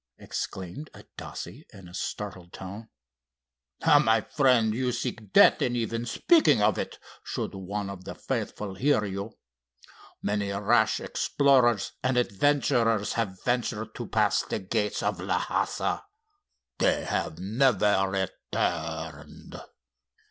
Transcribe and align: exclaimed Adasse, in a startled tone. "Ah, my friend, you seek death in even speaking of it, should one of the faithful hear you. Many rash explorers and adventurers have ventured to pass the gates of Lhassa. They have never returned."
exclaimed 0.17 0.89
Adasse, 0.95 1.63
in 1.71 1.87
a 1.87 1.93
startled 1.93 2.51
tone. 2.51 2.87
"Ah, 3.83 3.99
my 3.99 4.19
friend, 4.21 4.73
you 4.73 4.91
seek 4.91 5.31
death 5.31 5.61
in 5.61 5.75
even 5.75 6.07
speaking 6.07 6.59
of 6.59 6.79
it, 6.79 6.97
should 7.23 7.53
one 7.53 7.87
of 7.87 8.03
the 8.03 8.15
faithful 8.15 8.73
hear 8.73 9.05
you. 9.05 9.37
Many 10.23 10.51
rash 10.53 10.99
explorers 10.99 11.91
and 12.01 12.17
adventurers 12.17 13.13
have 13.13 13.43
ventured 13.43 13.93
to 13.93 14.07
pass 14.07 14.41
the 14.41 14.57
gates 14.57 15.03
of 15.03 15.19
Lhassa. 15.19 16.01
They 16.79 17.03
have 17.05 17.37
never 17.37 18.03
returned." 18.09 19.61